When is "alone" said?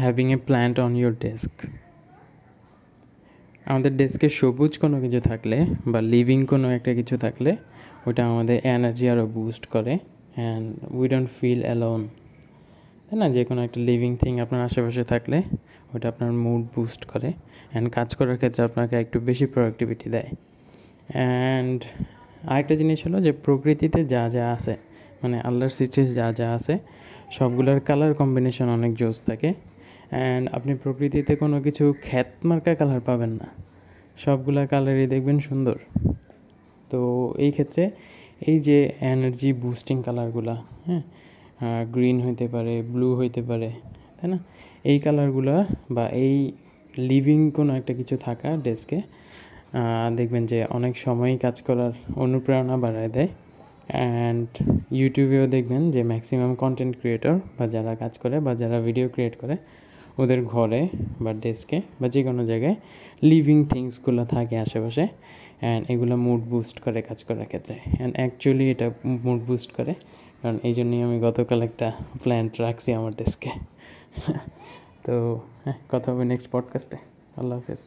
11.62-12.02